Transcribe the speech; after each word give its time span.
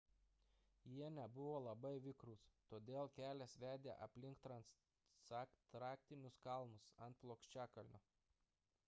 jie 0.91 1.09
nebuvo 1.17 1.57
labai 1.65 1.91
vikrūs 2.05 2.45
todėl 2.71 3.11
kelias 3.19 3.53
vedė 3.65 3.93
aplink 4.07 4.41
transantarktinius 4.47 6.41
kalnus 6.49 6.91
ant 7.09 7.21
plokščiakalnio 7.27 8.03